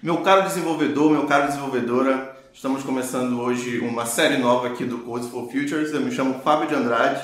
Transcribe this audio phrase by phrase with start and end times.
[0.00, 5.28] Meu caro desenvolvedor, meu caro desenvolvedora, estamos começando hoje uma série nova aqui do Codes
[5.28, 5.92] for Futures.
[5.92, 7.20] Eu me chamo Fábio de Andrade,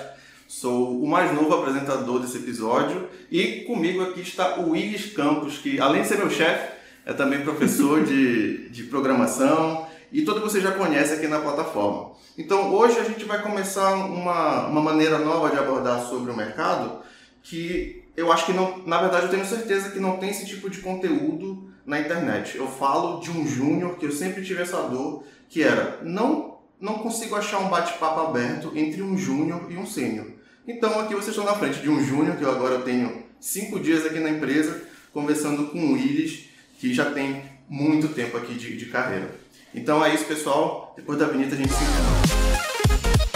[0.48, 5.80] sou o mais novo apresentador desse episódio e comigo aqui está o Willis Campos, que
[5.80, 6.72] além de ser meu chefe,
[7.06, 12.10] é também professor de, de programação e todo que você já conhece aqui na plataforma.
[12.36, 16.98] Então hoje a gente vai começar uma, uma maneira nova de abordar sobre o mercado
[17.40, 20.70] que eu acho que não, na verdade eu tenho certeza que não tem esse tipo
[20.70, 22.56] de conteúdo na internet.
[22.56, 26.98] Eu falo de um júnior que eu sempre tive essa dor, que era não não
[26.98, 30.26] consigo achar um bate-papo aberto entre um júnior e um sênior.
[30.66, 34.04] Então aqui vocês estão na frente de um júnior que eu agora tenho cinco dias
[34.04, 38.86] aqui na empresa conversando com o Willis que já tem muito tempo aqui de, de
[38.86, 39.30] carreira.
[39.74, 40.92] Então é isso pessoal.
[40.96, 43.33] Depois da vinheta a gente se encontra.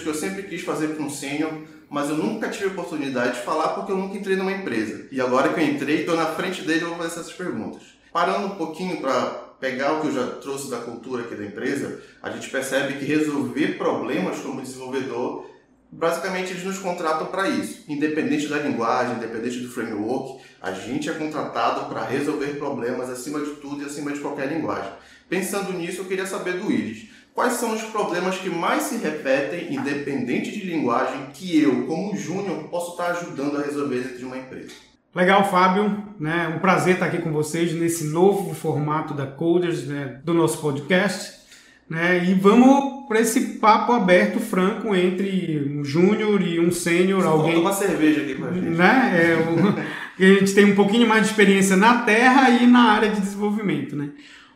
[0.00, 1.52] Que eu sempre quis fazer com um sênior,
[1.88, 5.06] mas eu nunca tive oportunidade de falar porque eu nunca entrei numa empresa.
[5.10, 7.82] E agora que eu entrei, estou na frente dele, eu vou fazer essas perguntas.
[8.12, 12.00] Parando um pouquinho para pegar o que eu já trouxe da cultura aqui da empresa,
[12.22, 15.50] a gente percebe que resolver problemas como desenvolvedor,
[15.92, 17.84] basicamente eles nos contratam para isso.
[17.88, 23.50] Independente da linguagem, independente do framework, a gente é contratado para resolver problemas acima de
[23.56, 24.92] tudo e acima de qualquer linguagem.
[25.28, 27.08] Pensando nisso, eu queria saber do Iris.
[27.34, 32.64] Quais são os problemas que mais se repetem, independente de linguagem, que eu, como júnior,
[32.64, 34.70] posso estar ajudando a resolver dentro de uma empresa?
[35.14, 36.04] Legal, Fábio.
[36.18, 36.52] Né?
[36.54, 40.20] Um prazer estar aqui com vocês nesse novo formato da Coders, né?
[40.24, 41.40] do nosso podcast.
[41.88, 42.24] Né?
[42.24, 47.26] E vamos para esse papo aberto, franco, entre um júnior e um sênior.
[47.26, 48.68] Alguém uma cerveja aqui pra gente.
[48.68, 49.12] Né?
[49.16, 49.74] É, o...
[50.22, 53.96] a gente tem um pouquinho mais de experiência na terra e na área de desenvolvimento.
[53.96, 54.10] Né?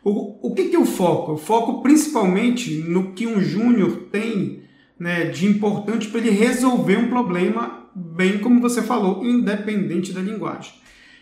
[0.05, 1.31] O, o que, que eu foco?
[1.31, 4.61] Eu foco principalmente no que um júnior tem
[4.99, 10.73] né, de importante para ele resolver um problema, bem como você falou, independente da linguagem.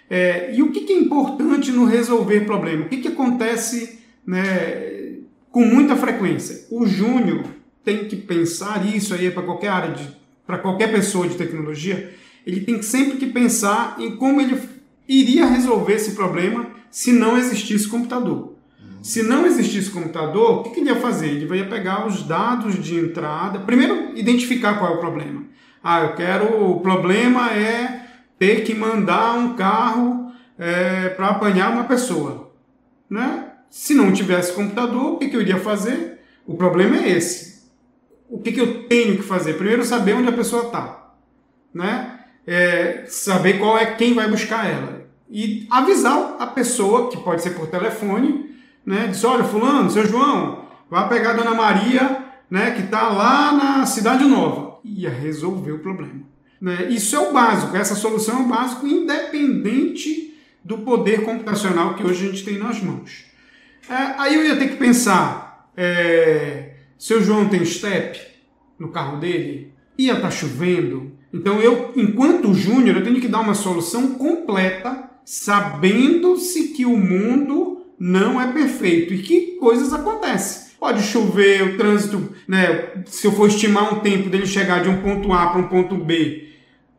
[0.09, 2.85] É, e o que, que, é importante no resolver problema?
[2.85, 5.13] O que, que acontece né,
[5.49, 6.67] com muita frequência?
[6.69, 7.45] O júnior
[7.85, 9.95] tem que pensar, isso aí é para qualquer área,
[10.45, 12.13] para qualquer pessoa de tecnologia,
[12.45, 14.59] ele tem sempre que pensar em como ele
[15.07, 18.52] iria resolver esse problema se não existisse computador.
[19.03, 21.27] Se não existisse computador, o que, ele ia fazer?
[21.27, 25.43] Ele ia pegar os dados de entrada, primeiro identificar qual é o problema.
[25.83, 26.71] Ah, eu quero.
[26.71, 28.07] O problema é
[28.39, 32.53] ter que mandar um carro é, para apanhar uma pessoa.
[33.09, 33.51] Né?
[33.69, 36.21] Se não tivesse computador, o que, que eu iria fazer?
[36.47, 37.63] O problema é esse.
[38.29, 39.55] O que, que eu tenho que fazer?
[39.55, 41.11] Primeiro, saber onde a pessoa está.
[41.73, 42.19] Né?
[42.47, 45.03] É, saber qual é quem vai buscar ela.
[45.29, 48.52] E avisar a pessoa, que pode ser por telefone,
[48.85, 49.07] né?
[49.07, 53.85] Disse, olha, fulano, seu João, vai pegar a Dona Maria, né, que está lá na
[53.85, 54.79] Cidade Nova.
[54.83, 56.21] Ia resolver o problema.
[56.61, 56.87] Né?
[56.89, 62.25] Isso é o básico, essa solução é o básico, independente do poder computacional que hoje
[62.25, 63.25] a gente tem nas mãos.
[63.89, 68.19] É, aí eu ia ter que pensar, é, seu João tem step
[68.79, 69.73] no carro dele?
[69.97, 71.11] Ia estar tá chovendo?
[71.33, 77.82] Então eu, enquanto júnior, eu tenho que dar uma solução completa, sabendo-se que o mundo
[77.99, 80.73] não é perfeito e que coisas acontecem.
[80.79, 85.01] Pode chover, o trânsito, né, se eu for estimar um tempo dele chegar de um
[85.01, 86.49] ponto A para um ponto B,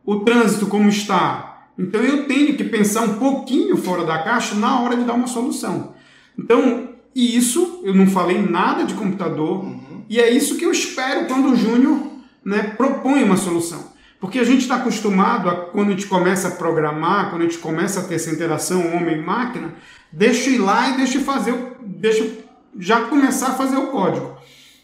[0.03, 1.67] o trânsito como está.
[1.77, 5.27] Então eu tenho que pensar um pouquinho fora da caixa na hora de dar uma
[5.27, 5.93] solução.
[6.37, 10.03] Então, e isso, eu não falei nada de computador, uhum.
[10.09, 11.99] e é isso que eu espero quando o Júnior
[12.43, 13.94] né, propõe uma solução.
[14.25, 17.59] Porque a gente está acostumado a, quando a gente começa a programar, quando a gente
[17.59, 19.75] começa a ter essa interação homem-máquina,
[20.11, 21.53] deixa ir lá e deixa fazer,
[21.85, 22.27] deixa
[22.79, 24.35] já começar a fazer o código.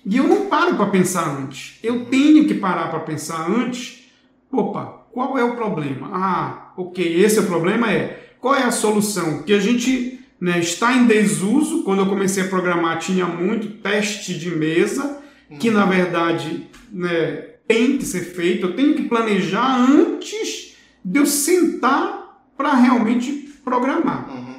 [0.05, 1.79] E eu não paro para pensar antes.
[1.81, 4.11] Eu tenho que parar para pensar antes.
[4.51, 6.11] Opa, qual é o problema?
[6.13, 9.41] Ah, ok, esse é o problema é qual é a solução?
[9.41, 11.81] Que a gente né, está em desuso.
[11.81, 15.19] Quando eu comecei a programar, tinha muito teste de mesa,
[15.59, 18.67] que na verdade né, tem que ser feito.
[18.67, 23.31] Eu tenho que planejar antes de eu sentar para realmente
[23.63, 24.29] programar.
[24.29, 24.55] Uhum.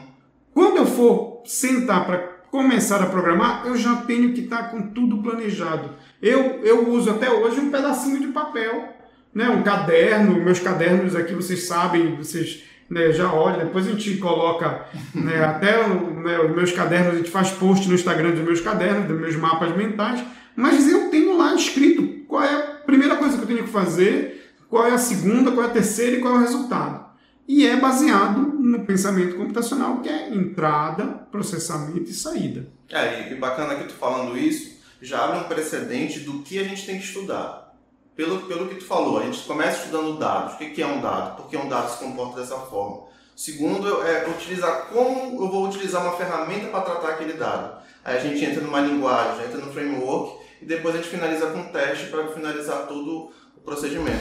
[0.55, 2.19] Quando eu for sentar para
[2.51, 5.91] começar a programar, eu já tenho que estar tá com tudo planejado.
[6.21, 8.89] Eu, eu uso até hoje um pedacinho de papel,
[9.35, 14.19] né, um caderno, meus cadernos aqui vocês sabem, vocês né, já olham, depois a gente
[14.19, 18.61] coloca né, até né, os meus cadernos, a gente faz post no Instagram dos meus
[18.61, 20.23] cadernos, dos meus mapas mentais,
[20.55, 24.55] mas eu tenho lá escrito qual é a primeira coisa que eu tenho que fazer,
[24.69, 27.05] qual é a segunda, qual é a terceira e qual é o resultado.
[27.47, 32.69] E é baseado no pensamento computacional, que é entrada, processamento e saída.
[32.89, 36.87] É, e bacana que tu falando isso, já abre um precedente do que a gente
[36.87, 37.75] tem que estudar.
[38.15, 40.55] Pelo, pelo que tu falou, a gente começa estudando dados.
[40.55, 41.37] O que é um dado?
[41.37, 43.05] Por que um dado se comporta dessa forma?
[43.35, 47.83] Segundo, é utilizar como eu vou utilizar uma ferramenta para tratar aquele dado.
[48.05, 51.59] Aí a gente entra numa linguagem, entra no framework e depois a gente finaliza com
[51.59, 53.33] um teste para finalizar todo o
[53.65, 54.19] procedimento.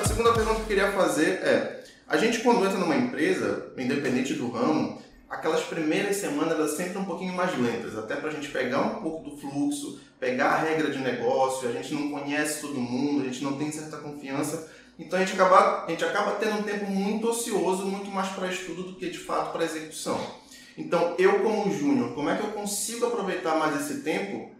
[0.00, 4.34] A segunda pergunta que eu queria fazer é: a gente quando entra numa empresa, independente
[4.34, 8.48] do ramo, aquelas primeiras semanas elas sempre um pouquinho mais lentas, até para a gente
[8.48, 12.74] pegar um pouco do fluxo, pegar a regra de negócio, a gente não conhece todo
[12.80, 16.58] mundo, a gente não tem certa confiança, então a gente acaba, a gente acaba tendo
[16.58, 20.39] um tempo muito ocioso, muito mais para estudo do que de fato para execução.
[20.76, 24.50] Então eu como júnior, como é que eu consigo aproveitar mais esse tempo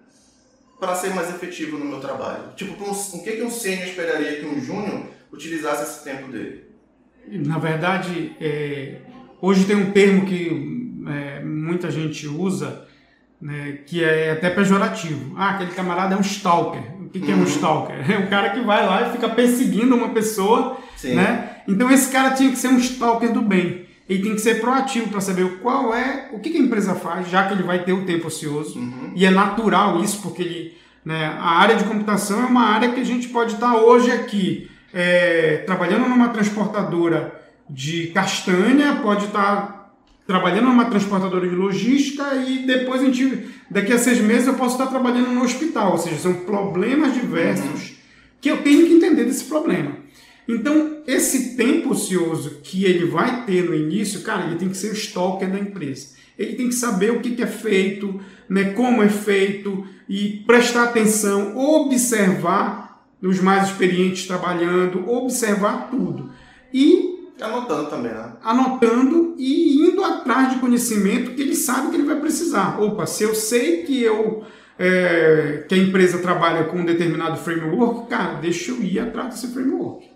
[0.79, 2.53] para ser mais efetivo no meu trabalho?
[2.57, 6.71] Tipo, um, o que, que um sênior esperaria que um júnior utilizasse esse tempo dele?
[7.29, 9.01] Na verdade, é,
[9.43, 12.85] Hoje tem um termo que é, muita gente usa,
[13.41, 15.35] né, que é até pejorativo.
[15.37, 16.83] Ah, aquele camarada é um stalker.
[17.01, 17.45] O que, que é um uhum.
[17.45, 17.97] stalker?
[18.11, 21.15] É um cara que vai lá e fica perseguindo uma pessoa, Sim.
[21.15, 21.63] né?
[21.67, 23.87] Então esse cara tinha que ser um stalker do bem.
[24.11, 27.31] Ele tem que ser proativo para saber qual é, o que, que, a empresa faz,
[27.31, 28.77] já que ele vai ter o tempo ocioso.
[28.77, 29.13] Uhum.
[29.15, 32.99] E é natural isso, porque ele, né, a área de computação é uma área que
[32.99, 37.41] a gente pode estar hoje aqui é, trabalhando numa transportadora
[37.71, 39.95] de castanha, pode estar
[40.27, 44.75] trabalhando numa transportadora de logística e depois a gente, daqui a seis meses eu posso
[44.75, 45.93] estar trabalhando no hospital.
[45.93, 47.95] Ou seja, são problemas diversos
[48.41, 49.93] que eu tenho que entender desse problema.
[50.51, 54.91] Então, esse tempo ocioso que ele vai ter no início, cara, ele tem que ser
[54.91, 56.09] o stalker da empresa.
[56.39, 61.57] Ele tem que saber o que é feito, né, como é feito e prestar atenção,
[61.57, 66.31] observar os mais experientes trabalhando, observar tudo.
[66.73, 67.11] E
[67.41, 68.33] Anotando também, né?
[68.45, 72.79] Anotando e indo atrás de conhecimento que ele sabe que ele vai precisar.
[72.79, 74.45] Opa, se eu sei que eu
[74.79, 79.49] é, que a empresa trabalha com um determinado framework, cara, deixa eu ir atrás desse
[79.49, 80.10] framework.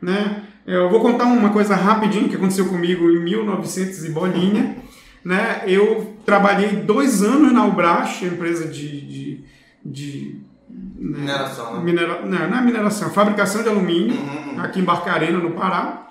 [0.00, 0.42] Né?
[0.66, 4.76] Eu vou contar uma coisa rapidinho que aconteceu comigo em 1900 e bolinha.
[5.24, 5.62] Né?
[5.66, 9.44] Eu trabalhei dois anos na Ubrash, empresa de, de,
[9.84, 11.18] de né?
[11.20, 11.84] mineração, né?
[11.84, 14.60] Minera, não, não é mineração, fabricação de alumínio, uhum, uhum.
[14.60, 16.08] aqui em Barcarena, no Pará.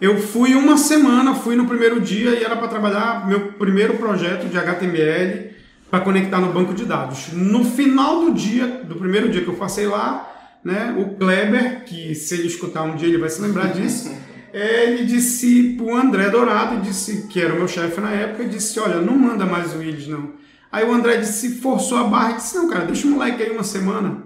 [0.00, 4.46] Eu fui uma semana, fui no primeiro dia e era para trabalhar meu primeiro projeto
[4.46, 5.52] de HTML
[5.90, 7.32] para conectar no banco de dados.
[7.32, 10.35] No final do dia, do primeiro dia que eu passei lá,
[10.66, 14.12] né, o Kleber, que se ele escutar um dia ele vai se lembrar disso,
[14.52, 18.80] ele disse para o André Dourado, disse que era o meu chefe na época, disse,
[18.80, 20.32] olha, não manda mais o Willis não.
[20.72, 23.50] Aí o André disse, forçou a barra e disse, não, cara, deixa o moleque aí
[23.50, 24.24] uma semana.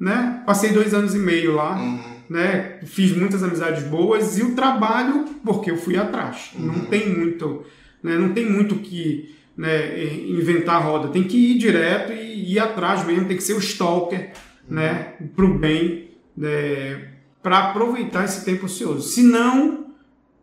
[0.00, 0.42] Né?
[0.46, 1.76] Passei dois anos e meio lá.
[1.76, 2.78] Uhum né?
[2.84, 6.50] Fiz muitas amizades boas e o trabalho, porque eu fui atrás.
[6.58, 6.66] Uhum.
[6.66, 7.64] Não tem muito,
[8.02, 8.16] né?
[8.16, 11.08] Não tem muito que né, inventar a roda.
[11.08, 13.26] Tem que ir direto e ir atrás mesmo.
[13.26, 14.30] Tem que ser o stalker, uhum.
[14.68, 15.14] Né?
[15.34, 19.08] Para o bem, né, para aproveitar esse tempo ocioso.
[19.08, 19.86] Senão,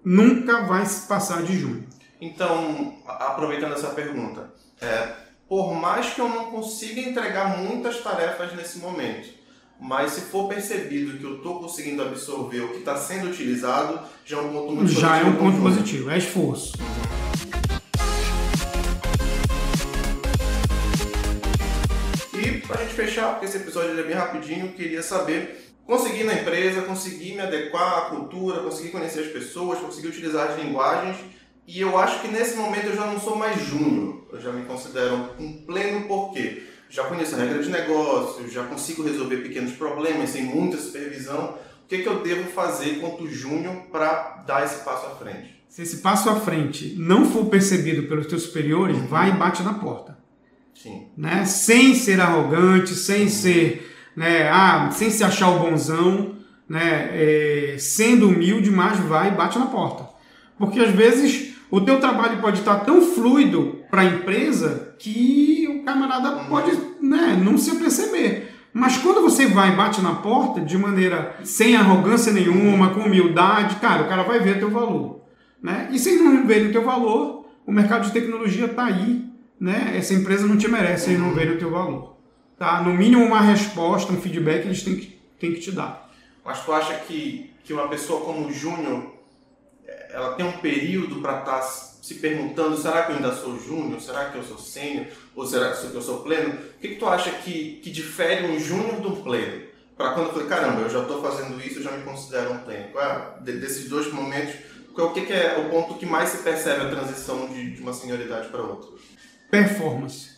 [0.03, 1.85] nunca vai se passar de junho.
[2.19, 5.13] Então, aproveitando essa pergunta, é,
[5.47, 9.27] por mais que eu não consiga entregar muitas tarefas nesse momento,
[9.79, 14.37] mas se for percebido que eu estou conseguindo absorver o que está sendo utilizado, já
[14.37, 15.09] é um ponto muito já positivo.
[15.09, 16.73] Já é um ponto positivo, é esforço.
[22.73, 26.81] Para a gente fechar, porque esse episódio é bem rapidinho, queria saber, consegui na empresa,
[26.81, 31.17] consegui me adequar à cultura, consegui conhecer as pessoas, consegui utilizar as linguagens,
[31.67, 34.65] e eu acho que nesse momento eu já não sou mais júnior, eu já me
[34.65, 40.29] considero um pleno porquê já conheço a regra de negócio, já consigo resolver pequenos problemas
[40.29, 41.55] sem muita supervisão.
[41.85, 45.63] O que, que eu devo fazer quanto júnior para dar esse passo à frente?
[45.67, 49.07] Se esse passo à frente não for percebido pelos teus superiores, uhum.
[49.07, 50.22] vai e bate na porta.
[50.75, 51.07] Sim.
[51.17, 51.45] Né?
[51.45, 53.29] Sem ser arrogante, sem uhum.
[53.29, 56.35] ser, né, ah, sem se achar o bonzão,
[56.67, 60.07] né, é, sendo humilde, mas vai e bate na porta.
[60.57, 65.83] Porque às vezes o teu trabalho pode estar tão fluido para a empresa que o
[65.83, 68.53] camarada pode né, não se perceber.
[68.73, 73.75] Mas quando você vai e bate na porta de maneira sem arrogância nenhuma, com humildade,
[73.75, 75.21] cara, o cara vai ver teu valor.
[75.61, 75.89] Né?
[75.91, 79.25] E se ele não ver o teu valor, o mercado de tecnologia está aí.
[79.63, 79.93] Né?
[79.97, 82.17] Essa empresa não te merece ele não ver o teu valor.
[82.59, 82.81] Tá?
[82.81, 86.11] No mínimo uma resposta, um feedback eles têm que, têm que te dar.
[86.43, 89.13] Mas tu acha que, que uma pessoa como o Júnior
[90.09, 94.01] ela tem um período para estar tá se perguntando, será que eu ainda sou júnior?
[94.01, 95.07] Será que eu sou sênior?
[95.33, 96.53] Ou será que eu sou pleno?
[96.53, 99.63] O que, que tu acha que, que difere um júnior do pleno?
[99.95, 102.57] para quando eu falei, caramba, eu já estou fazendo isso, eu já me considero um
[102.57, 102.89] pleno?
[102.91, 104.55] Qual é, desses dois momentos,
[104.93, 107.81] qual, o que, que, é o ponto que mais se percebe a transição de, de
[107.81, 108.89] uma senioridade para outra?
[109.53, 110.29] Performance.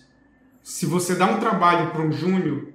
[0.61, 2.67] Se você dá um trabalho para um júnior,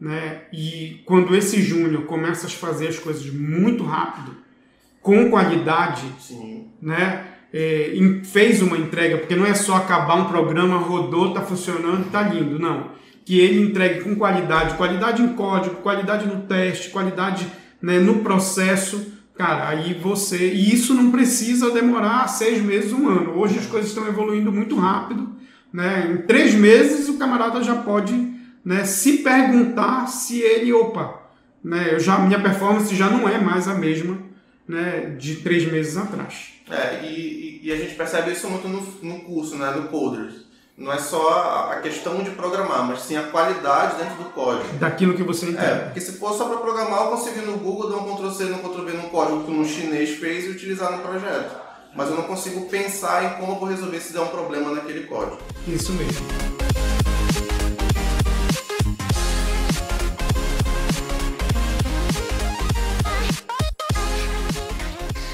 [0.00, 4.36] né, e quando esse júnior começa a fazer as coisas muito rápido,
[5.02, 6.68] com qualidade, Sim.
[6.80, 12.06] né, é, fez uma entrega, porque não é só acabar um programa, rodou, está funcionando,
[12.06, 12.92] está lindo, não.
[13.24, 17.44] Que ele entregue com qualidade, qualidade em código, qualidade no teste, qualidade
[17.82, 20.52] né, no processo, cara, aí você.
[20.52, 23.36] E isso não precisa demorar seis meses, um ano.
[23.36, 25.36] Hoje as coisas estão evoluindo muito rápido.
[25.72, 26.10] Né?
[26.10, 28.14] Em três meses o camarada já pode
[28.64, 31.22] né, se perguntar se ele, opa,
[31.62, 34.18] né, eu já, minha performance já não é mais a mesma
[34.66, 36.52] né, de três meses atrás.
[36.70, 40.46] É, e, e, a gente percebe isso muito no, no curso, né, no Coders.
[40.76, 44.68] Não é só a questão de programar, mas sim a qualidade dentro do código.
[44.78, 45.64] Daquilo que você entende.
[45.64, 48.44] É, porque se for só para programar, eu consigo ir no Google, dar um Ctrl-C,
[48.44, 51.67] um Ctrl-V no código que um chinês fez e utilizar no projeto.
[51.94, 55.06] Mas eu não consigo pensar em como eu vou resolver se der um problema naquele
[55.06, 55.38] código.
[55.66, 56.26] Isso mesmo.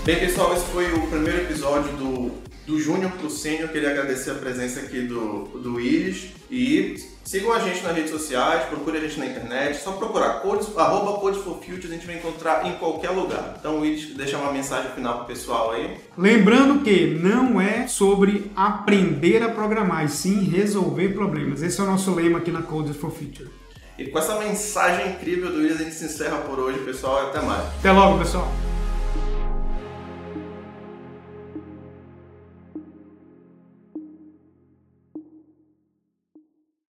[0.04, 2.32] Bem, pessoal, esse foi o primeiro episódio do,
[2.66, 3.68] do Júnior pro Sênior.
[3.68, 6.28] Queria agradecer a presença aqui do, do Willis.
[6.50, 9.82] E sigam a gente nas redes sociais, procure a gente na internet.
[9.82, 13.56] Só procurar codes, arroba Codes for Futures, a gente vai encontrar em qualquer lugar.
[13.58, 15.96] Então, Willis, deixa uma mensagem final pro pessoal aí.
[16.16, 21.62] Lembrando que não é sobre aprender a programar, e sim resolver problemas.
[21.62, 23.50] Esse é o nosso lema aqui na Codes for Futures.
[23.96, 27.28] E com essa mensagem incrível do Willis, a gente se encerra por hoje, pessoal.
[27.28, 27.64] Até mais.
[27.78, 28.50] Até logo, pessoal.